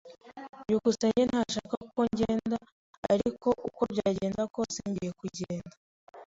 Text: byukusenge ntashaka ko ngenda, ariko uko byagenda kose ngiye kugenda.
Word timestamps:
byukusenge 0.65 1.21
ntashaka 1.29 1.75
ko 1.93 1.99
ngenda, 2.13 2.57
ariko 3.13 3.47
uko 3.67 3.81
byagenda 3.91 4.41
kose 4.55 4.79
ngiye 4.89 5.11
kugenda. 5.19 5.75